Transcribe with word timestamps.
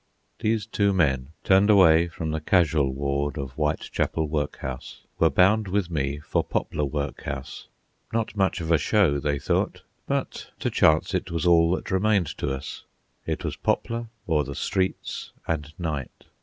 These 0.39 0.65
two 0.65 0.93
men, 0.93 1.27
turned 1.43 1.69
away 1.69 2.07
from 2.07 2.31
the 2.31 2.39
casual 2.41 2.91
ward 2.91 3.37
of 3.37 3.51
Whitechapel 3.51 4.27
Workhouse, 4.29 5.01
were 5.19 5.29
bound 5.29 5.67
with 5.67 5.91
me 5.91 6.17
for 6.17 6.43
Poplar 6.43 6.85
Workhouse. 6.85 7.67
Not 8.11 8.35
much 8.35 8.61
of 8.61 8.71
a 8.71 8.79
show, 8.79 9.19
they 9.19 9.37
thought, 9.37 9.83
but 10.07 10.49
to 10.59 10.71
chance 10.71 11.13
it 11.13 11.29
was 11.29 11.45
all 11.45 11.75
that 11.75 11.91
remained 11.91 12.35
to 12.39 12.51
us. 12.51 12.83
It 13.27 13.45
was 13.45 13.55
Poplar, 13.57 14.07
or 14.25 14.43
the 14.43 14.55
streets 14.55 15.33
and 15.47 15.71
night. 15.77 16.25